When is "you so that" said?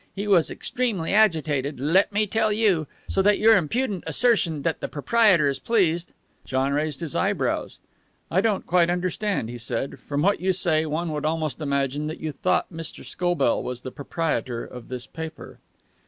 2.51-3.37